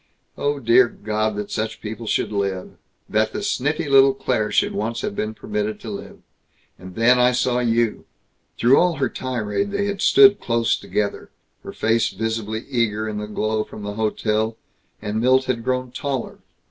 [0.35, 2.71] Oh, dear God, that such people should live...
[3.07, 6.17] that the sniffy little Claire should once have been permitted to live!...
[6.79, 8.05] And then I saw you!"
[8.57, 11.29] Through all her tirade they had stood close together,
[11.61, 14.57] her face visibly eager in the glow from the hotel;
[15.03, 16.39] and Milt had grown taller.